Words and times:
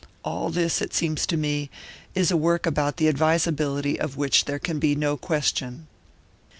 All 0.25 0.49
this, 0.49 0.81
it 0.81 0.95
seems 0.95 1.27
to 1.27 1.37
me, 1.37 1.69
is 2.15 2.31
a 2.31 2.35
work 2.35 2.65
about 2.65 2.97
the 2.97 3.07
advisability 3.07 3.99
of 3.99 4.17
which 4.17 4.45
there 4.45 4.57
can 4.57 4.79
be 4.79 4.95
no 4.95 5.15
question." 5.15 5.85